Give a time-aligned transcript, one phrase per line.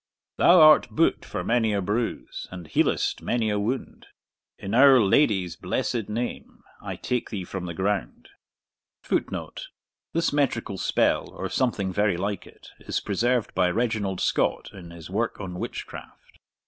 [0.37, 4.07] Thou art boot for many a bruise, And healest many a wound;
[4.57, 8.29] In our Lady's blessed name, I take thee from the ground.
[9.03, 9.67] [Footnote:
[10.13, 15.11] This metrical spell, or something very like it, is preserved by Reginald Scott in his
[15.11, 16.39] work on Witchcraft.